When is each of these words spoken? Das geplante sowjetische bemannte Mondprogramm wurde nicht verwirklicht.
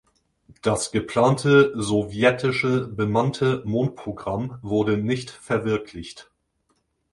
Das 0.63 0.91
geplante 0.91 1.73
sowjetische 1.75 2.87
bemannte 2.87 3.61
Mondprogramm 3.65 4.57
wurde 4.63 4.97
nicht 4.97 5.29
verwirklicht. 5.29 6.31